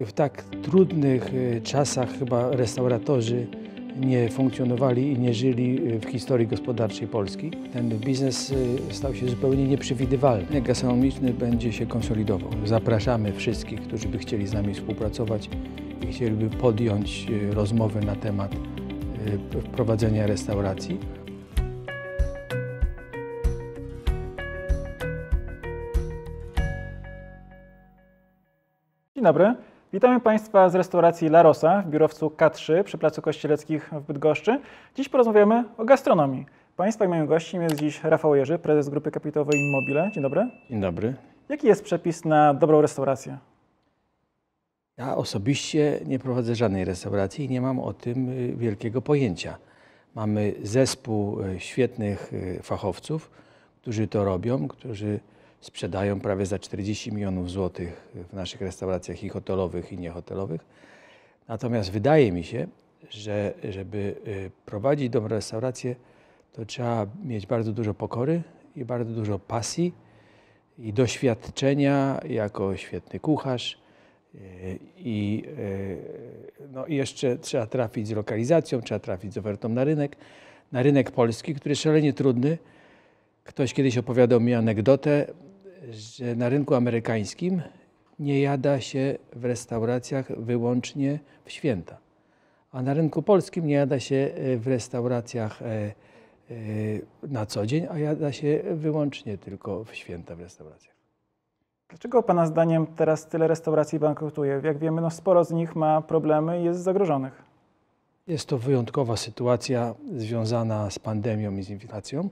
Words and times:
W 0.00 0.12
tak 0.12 0.44
trudnych 0.62 1.34
y, 1.34 1.60
czasach 1.64 2.18
chyba 2.18 2.50
restauratorzy 2.50 3.46
nie 4.00 4.28
funkcjonowali 4.28 5.12
i 5.12 5.18
nie 5.18 5.34
żyli 5.34 5.92
y, 5.92 6.00
w 6.00 6.04
historii 6.04 6.46
gospodarczej 6.46 7.08
Polski. 7.08 7.50
Ten 7.72 7.88
biznes 7.88 8.50
y, 8.50 8.78
stał 8.90 9.14
się 9.14 9.28
zupełnie 9.28 9.68
nieprzewidywalny. 9.68 10.60
Gastronomiczny 10.60 11.32
będzie 11.32 11.72
się 11.72 11.86
konsolidował. 11.86 12.50
Zapraszamy 12.64 13.32
wszystkich, 13.32 13.80
którzy 13.80 14.08
by 14.08 14.18
chcieli 14.18 14.46
z 14.46 14.52
nami 14.52 14.74
współpracować 14.74 15.50
i 16.02 16.12
chcieliby 16.12 16.50
podjąć 16.50 17.26
rozmowy 17.50 18.00
na 18.00 18.16
temat 18.16 18.56
wprowadzenia 19.64 20.26
restauracji. 20.26 20.98
Dzień 29.14 29.24
dobry. 29.24 29.71
Witamy 29.92 30.20
Państwa 30.20 30.68
z 30.68 30.74
restauracji 30.74 31.28
La 31.28 31.42
Rosa 31.42 31.82
w 31.82 31.90
biurowcu 31.90 32.26
K3 32.28 32.84
przy 32.84 32.98
Placu 32.98 33.22
Kościeleckich 33.22 33.90
w 33.92 34.06
Bydgoszczy. 34.06 34.60
Dziś 34.96 35.08
porozmawiamy 35.08 35.64
o 35.78 35.84
gastronomii. 35.84 36.46
Państwa 36.76 37.04
i 37.04 37.08
moim 37.08 37.26
gościem 37.26 37.62
jest 37.62 37.76
dziś 37.76 38.04
Rafał 38.04 38.34
Jerzy, 38.34 38.58
prezes 38.58 38.88
Grupy 38.88 39.10
Kapitałowej 39.10 39.60
Immobile. 39.60 40.10
Dzień 40.14 40.22
dobry. 40.22 40.50
Dzień 40.70 40.80
dobry. 40.80 41.14
Jaki 41.48 41.66
jest 41.66 41.84
przepis 41.84 42.24
na 42.24 42.54
dobrą 42.54 42.80
restaurację? 42.80 43.38
Ja 44.96 45.16
osobiście 45.16 46.00
nie 46.06 46.18
prowadzę 46.18 46.54
żadnej 46.54 46.84
restauracji 46.84 47.44
i 47.44 47.48
nie 47.48 47.60
mam 47.60 47.80
o 47.80 47.92
tym 47.92 48.28
y, 48.28 48.56
wielkiego 48.56 49.02
pojęcia. 49.02 49.58
Mamy 50.14 50.54
zespół 50.62 51.40
y, 51.40 51.60
świetnych 51.60 52.32
y, 52.32 52.60
fachowców, 52.62 53.30
którzy 53.82 54.08
to 54.08 54.24
robią, 54.24 54.68
którzy 54.68 55.20
sprzedają 55.62 56.20
prawie 56.20 56.46
za 56.46 56.58
40 56.58 57.12
milionów 57.12 57.50
złotych 57.50 58.10
w 58.30 58.32
naszych 58.32 58.60
restauracjach 58.60 59.24
i 59.24 59.28
hotelowych, 59.28 59.92
i 59.92 59.98
niehotelowych. 59.98 60.60
Natomiast 61.48 61.90
wydaje 61.90 62.32
mi 62.32 62.44
się, 62.44 62.66
że 63.10 63.54
żeby 63.70 64.14
y, 64.26 64.50
prowadzić 64.66 65.10
dobrą 65.10 65.28
restaurację, 65.28 65.96
to 66.52 66.64
trzeba 66.64 67.06
mieć 67.24 67.46
bardzo 67.46 67.72
dużo 67.72 67.94
pokory 67.94 68.42
i 68.76 68.84
bardzo 68.84 69.12
dużo 69.12 69.38
pasji 69.38 69.94
i 70.78 70.92
doświadczenia 70.92 72.20
jako 72.28 72.76
świetny 72.76 73.20
kucharz. 73.20 73.78
Y, 74.34 74.38
I, 74.96 75.42
y, 75.58 76.68
no 76.72 76.86
jeszcze 76.86 77.38
trzeba 77.38 77.66
trafić 77.66 78.08
z 78.08 78.10
lokalizacją, 78.10 78.80
trzeba 78.80 78.98
trafić 78.98 79.34
z 79.34 79.38
ofertą 79.38 79.68
na 79.68 79.84
rynek. 79.84 80.16
Na 80.72 80.82
rynek 80.82 81.10
polski, 81.10 81.54
który 81.54 81.72
jest 81.72 81.82
szalenie 81.82 82.12
trudny. 82.12 82.58
Ktoś 83.44 83.74
kiedyś 83.74 83.98
opowiadał 83.98 84.40
mi 84.40 84.54
anegdotę, 84.54 85.26
że 85.90 86.36
na 86.36 86.48
rynku 86.48 86.74
amerykańskim 86.74 87.62
nie 88.18 88.40
jada 88.40 88.80
się 88.80 89.18
w 89.32 89.44
restauracjach 89.44 90.32
wyłącznie 90.38 91.18
w 91.44 91.50
święta, 91.50 91.98
a 92.72 92.82
na 92.82 92.94
rynku 92.94 93.22
polskim 93.22 93.66
nie 93.66 93.74
jada 93.74 94.00
się 94.00 94.16
e, 94.34 94.56
w 94.56 94.66
restauracjach 94.66 95.62
e, 95.62 95.66
e, 95.66 95.94
na 97.22 97.46
co 97.46 97.66
dzień, 97.66 97.86
a 97.90 97.98
jada 97.98 98.32
się 98.32 98.62
wyłącznie 98.74 99.38
tylko 99.38 99.84
w 99.84 99.94
święta 99.94 100.36
w 100.36 100.40
restauracjach. 100.40 100.92
Dlaczego 101.88 102.22
Pana 102.22 102.46
zdaniem 102.46 102.86
teraz 102.86 103.26
tyle 103.26 103.48
restauracji 103.48 103.98
bankrutuje? 103.98 104.60
Jak 104.64 104.78
wiemy, 104.78 105.00
no 105.00 105.10
sporo 105.10 105.44
z 105.44 105.50
nich 105.50 105.76
ma 105.76 106.02
problemy 106.02 106.60
i 106.60 106.64
jest 106.64 106.80
zagrożonych. 106.80 107.42
Jest 108.26 108.48
to 108.48 108.58
wyjątkowa 108.58 109.16
sytuacja 109.16 109.94
związana 110.16 110.90
z 110.90 110.98
pandemią 110.98 111.56
i 111.56 111.62
z 111.62 111.70
inflacją 111.70 112.28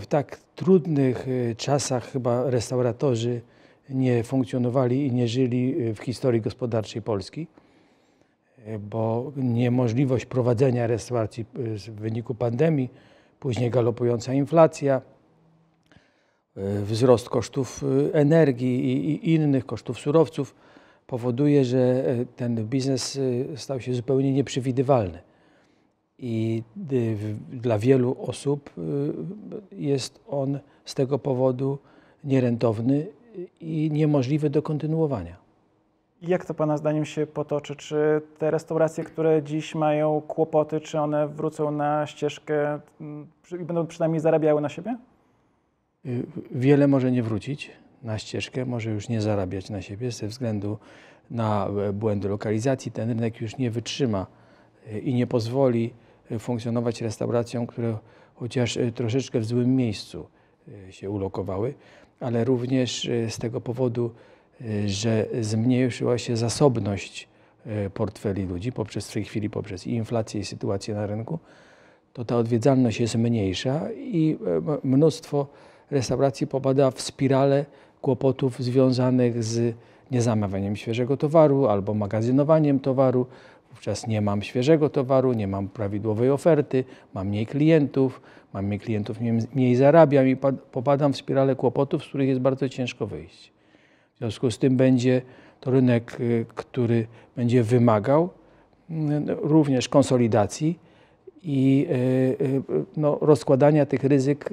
w 0.00 0.06
tak 0.08 0.36
trudnych 0.54 1.28
y, 1.28 1.54
czasach 1.58 2.12
chyba 2.12 2.50
restauratorzy 2.50 3.40
nie 3.90 4.22
funkcjonowali 4.22 5.06
i 5.06 5.12
nie 5.12 5.28
żyli 5.28 5.74
y, 5.80 5.94
w 5.94 5.98
historii 5.98 6.40
gospodarczej 6.40 7.02
Polski, 7.02 7.46
y, 8.68 8.78
bo 8.78 9.32
niemożliwość 9.36 10.26
prowadzenia 10.26 10.86
restauracji 10.86 11.44
w 11.54 11.90
wyniku 11.90 12.34
pandemii, 12.34 12.90
później 13.40 13.70
galopująca 13.70 14.32
inflacja, 14.32 15.02
wzrost 16.82 17.28
kosztów 17.28 17.84
energii 18.12 19.10
i 19.10 19.34
innych 19.34 19.66
kosztów 19.66 19.98
surowców 19.98 20.54
powoduje, 21.06 21.64
że 21.64 22.04
ten 22.36 22.66
biznes 22.66 23.20
stał 23.56 23.80
się 23.80 23.94
zupełnie 23.94 24.32
nieprzewidywalny 24.32 25.18
i 26.18 26.62
y, 26.92 27.16
dla 27.52 27.78
wielu 27.78 28.16
osób 28.18 28.70
y, 28.78 28.82
jest 29.72 30.20
on 30.28 30.58
z 30.84 30.94
tego 30.94 31.18
powodu 31.18 31.78
nierentowny 32.24 33.06
i 33.60 33.90
niemożliwy 33.92 34.50
do 34.50 34.62
kontynuowania. 34.62 35.36
Jak 36.22 36.44
to 36.44 36.54
Pana 36.54 36.76
zdaniem 36.76 37.04
się 37.04 37.26
potoczy? 37.26 37.76
Czy 37.76 38.20
te 38.38 38.50
restauracje, 38.50 39.04
które 39.04 39.42
dziś 39.42 39.74
mają 39.74 40.20
kłopoty, 40.20 40.80
czy 40.80 41.00
one 41.00 41.28
wrócą 41.28 41.70
na 41.70 42.06
ścieżkę 42.06 42.80
mm, 43.00 43.26
i 43.60 43.64
będą 43.64 43.86
przynajmniej 43.86 44.20
zarabiały 44.20 44.60
na 44.60 44.68
siebie? 44.68 44.96
Y, 46.06 46.26
wiele 46.50 46.88
może 46.88 47.12
nie 47.12 47.22
wrócić 47.22 47.70
na 48.02 48.18
ścieżkę, 48.18 48.64
może 48.64 48.90
już 48.90 49.08
nie 49.08 49.20
zarabiać 49.20 49.70
na 49.70 49.82
siebie 49.82 50.10
ze 50.10 50.28
względu 50.28 50.78
na 51.30 51.68
e, 51.88 51.92
błędy 51.92 52.28
lokalizacji. 52.28 52.92
Ten 52.92 53.08
rynek 53.08 53.40
już 53.40 53.58
nie 53.58 53.70
wytrzyma 53.70 54.26
i 55.02 55.14
nie 55.14 55.26
pozwoli 55.26 55.92
funkcjonować 56.38 57.02
restauracjom, 57.02 57.66
które 57.66 57.96
chociaż 58.36 58.76
e, 58.76 58.92
troszeczkę 58.92 59.40
w 59.40 59.44
złym 59.44 59.76
miejscu 59.76 60.26
e, 60.88 60.92
się 60.92 61.10
ulokowały, 61.10 61.74
ale 62.20 62.44
również 62.44 63.08
e, 63.08 63.30
z 63.30 63.38
tego 63.38 63.60
powodu, 63.60 64.10
że 64.86 65.26
zmniejszyła 65.40 66.18
się 66.18 66.36
zasobność 66.36 67.28
portfeli 67.94 68.46
ludzi 68.46 68.72
poprzez 68.72 69.10
w 69.10 69.12
tej 69.12 69.24
chwili 69.24 69.50
poprzez 69.50 69.86
inflację 69.86 70.40
i 70.40 70.44
sytuację 70.44 70.94
na 70.94 71.06
rynku, 71.06 71.38
to 72.12 72.24
ta 72.24 72.36
odwiedzalność 72.36 73.00
jest 73.00 73.14
mniejsza 73.14 73.92
i 73.92 74.38
mnóstwo 74.84 75.46
restauracji 75.90 76.46
popada 76.46 76.90
w 76.90 77.00
spirale 77.00 77.64
kłopotów 78.00 78.58
związanych 78.58 79.44
z 79.44 79.74
niezamawianiem 80.10 80.76
świeżego 80.76 81.16
towaru 81.16 81.66
albo 81.66 81.94
magazynowaniem 81.94 82.80
towaru, 82.80 83.26
Wówczas 83.76 84.06
nie 84.06 84.20
mam 84.20 84.42
świeżego 84.42 84.88
towaru, 84.88 85.32
nie 85.32 85.48
mam 85.48 85.68
prawidłowej 85.68 86.30
oferty, 86.30 86.84
mam 87.14 87.28
mniej 87.28 87.46
klientów, 87.46 88.20
mam 88.52 88.64
mniej 88.64 88.80
klientów, 88.80 89.18
mniej, 89.54 89.76
zarabiam 89.76 90.28
i 90.28 90.36
popadam 90.72 91.12
w 91.12 91.16
spiralę 91.16 91.56
kłopotów, 91.56 92.04
z 92.04 92.08
których 92.08 92.28
jest 92.28 92.40
bardzo 92.40 92.68
ciężko 92.68 93.06
wyjść. 93.06 93.52
W 94.14 94.18
związku 94.18 94.50
z 94.50 94.58
tym 94.58 94.76
będzie 94.76 95.22
to 95.60 95.70
rynek, 95.70 96.20
y, 96.20 96.46
który 96.54 97.06
będzie 97.36 97.62
wymagał 97.62 98.28
mm, 98.90 99.26
również 99.28 99.88
konsolidacji 99.88 100.78
i 101.42 101.86
y, 101.90 102.44
y, 102.44 102.62
no, 102.96 103.18
rozkładania 103.20 103.86
tych 103.86 104.04
ryzyk 104.04 104.50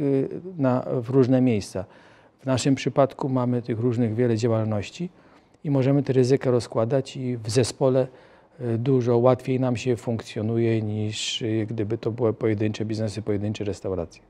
na, 0.57 0.85
w 1.01 1.09
różne 1.09 1.41
miejsca. 1.41 1.85
W 2.39 2.45
naszym 2.45 2.75
przypadku 2.75 3.29
mamy 3.29 3.61
tych 3.61 3.79
różnych 3.79 4.15
wiele 4.15 4.37
działalności 4.37 5.09
i 5.63 5.71
możemy 5.71 6.03
te 6.03 6.13
ryzyka 6.13 6.51
rozkładać 6.51 7.17
i 7.17 7.37
w 7.37 7.49
zespole 7.49 8.07
dużo 8.77 9.17
łatwiej 9.17 9.59
nam 9.59 9.77
się 9.77 9.95
funkcjonuje 9.95 10.81
niż 10.81 11.41
y, 11.41 11.65
gdyby 11.69 11.97
to 11.97 12.11
były 12.11 12.33
pojedyncze 12.33 12.85
biznesy, 12.85 13.21
pojedyncze 13.21 13.63
restauracje. 13.63 14.21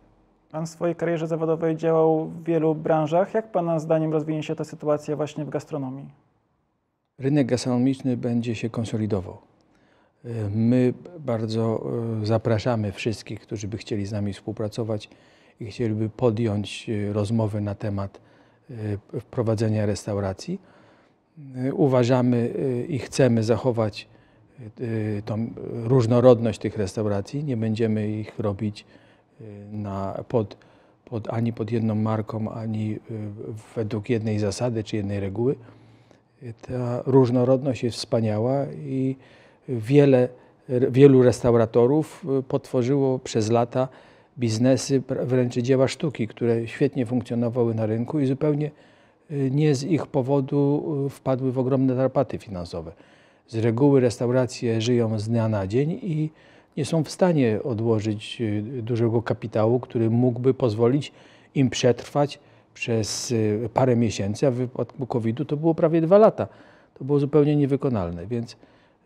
Pan 0.52 0.66
w 0.66 0.70
swojej 0.70 0.96
karierze 0.96 1.28
zawodowej 1.28 1.76
działał 1.76 2.26
w 2.26 2.44
wielu 2.44 2.76
branżach. 2.76 3.34
Jak 3.34 3.52
Pana 3.52 3.80
zdaniem 3.80 4.14
rozwinie 4.14 4.44
się 4.44 4.56
ta 4.56 4.64
sytuacja 4.64 5.16
właśnie 5.16 5.46
w 5.46 5.50
gastronomii? 5.50 6.10
Rynek 7.20 7.48
gastronomiczny 7.48 8.18
będzie 8.18 8.56
się 8.56 8.70
konsolidował. 8.70 9.38
Y, 10.26 10.30
my 10.50 10.94
bardzo 11.20 11.84
y, 12.22 12.26
zapraszamy 12.26 12.92
wszystkich, 12.92 13.40
którzy 13.40 13.68
by 13.68 13.78
chcieli 13.78 14.06
z 14.06 14.12
nami 14.12 14.34
współpracować 14.34 15.10
i 15.60 15.66
chcieliby 15.66 16.10
podjąć 16.10 16.90
rozmowy 17.12 17.62
na 17.62 17.76
temat 17.76 18.22
wprowadzenia 19.20 19.86
restauracji. 19.86 20.62
Uważamy 21.74 22.48
i 22.88 23.00
chcemy 23.00 23.44
zachować 23.44 24.08
Y, 24.08 24.13
tą 25.26 25.48
różnorodność 25.84 26.60
tych 26.60 26.78
restauracji. 26.78 27.44
Nie 27.44 27.58
będziemy 27.58 28.08
ich 28.08 28.40
robić 28.40 28.86
y, 29.42 29.44
na, 29.72 30.24
pod, 30.28 30.58
pod, 31.06 31.34
ani 31.34 31.54
pod 31.54 31.72
jedną 31.72 31.96
marką, 31.96 32.52
ani 32.52 32.92
y, 32.92 33.00
według 33.76 34.10
jednej 34.10 34.40
zasady 34.40 34.84
czy 34.84 34.96
jednej 34.96 35.20
reguły. 35.20 35.56
Ta 36.62 37.04
różnorodność 37.06 37.84
jest 37.84 37.98
wspaniała 37.98 38.66
i 38.86 39.16
wiele, 39.70 40.30
wielu 40.70 41.24
restauratorów 41.24 42.26
potworzyło 42.48 43.20
przez 43.20 43.52
lata 43.52 43.88
biznesy, 44.40 45.02
wręcz 45.08 45.54
dzieła 45.54 45.88
sztuki, 45.88 46.28
które 46.28 46.68
świetnie 46.68 47.06
funkcjonowały 47.06 47.76
na 47.76 47.86
rynku 47.86 48.20
i 48.20 48.26
zupełnie 48.26 48.72
nie 49.30 49.76
z 49.76 49.84
ich 49.84 50.08
powodu 50.08 50.84
wpadły 51.10 51.52
w 51.52 51.60
ogromne 51.60 51.96
tarapaty 51.96 52.38
finansowe 52.38 52.92
z 53.48 53.56
reguły 53.56 54.00
restauracje 54.00 54.82
żyją 54.82 55.20
z 55.20 55.30
dnia 55.30 55.48
na 55.50 55.68
dzień 55.68 55.92
i 55.92 56.30
nie 56.78 56.86
są 56.86 57.04
w 57.04 57.10
stanie 57.10 57.64
odłożyć 57.64 58.42
y, 58.42 58.82
dużego 58.82 59.22
kapitału, 59.22 59.80
który 59.80 60.10
mógłby 60.10 60.54
pozwolić 60.54 61.12
im 61.56 61.70
przetrwać 61.70 62.40
przez 62.74 63.32
y, 63.32 63.70
parę 63.74 63.96
miesięcy, 63.96 64.48
a 64.48 64.52
w 64.52 64.56
wypadku 64.56 65.08
COVID-u 65.08 65.46
to 65.46 65.58
było 65.58 65.76
prawie 65.76 66.02
dwa 66.02 66.18
lata. 66.18 66.48
to 66.94 67.06
było 67.06 67.20
zupełnie 67.20 67.56
niewykonalne, 67.56 68.28
więc 68.28 68.58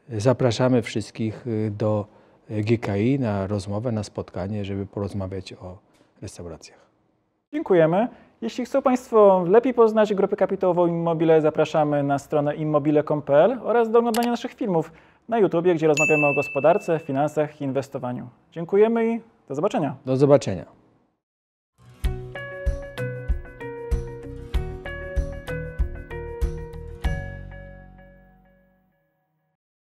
zapraszamy 0.09 0.81
wszystkich 0.81 1.47
y, 1.47 1.71
do 1.77 2.05
GKI 2.49 3.19
na 3.19 3.47
rozmowę, 3.47 3.91
na 3.91 4.03
spotkanie, 4.03 4.65
żeby 4.65 4.85
porozmawiać 4.85 5.53
o 5.53 5.77
restauracjach. 6.21 6.79
Dziękujemy. 7.53 8.07
Jeśli 8.41 8.65
chcą 8.65 8.81
Państwo 8.81 9.45
lepiej 9.47 9.73
poznać 9.73 10.13
grupę 10.13 10.35
kapitałową 10.35 10.87
Immobile, 10.87 11.41
zapraszamy 11.41 12.03
na 12.03 12.19
stronę 12.19 12.55
immobile.pl 12.55 13.59
oraz 13.63 13.91
do 13.91 13.99
oglądania 13.99 14.31
naszych 14.31 14.53
filmów 14.53 14.91
na 15.29 15.39
YouTubie, 15.39 15.75
gdzie 15.75 15.87
rozmawiamy 15.87 16.27
o 16.27 16.33
gospodarce, 16.33 16.99
finansach 16.99 17.61
i 17.61 17.63
inwestowaniu. 17.63 18.27
Dziękujemy 18.51 19.13
i 19.13 19.21
do 19.49 19.55
zobaczenia. 19.55 19.95
Do 20.05 20.17
zobaczenia. 20.17 20.76